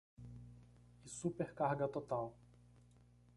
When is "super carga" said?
1.07-1.87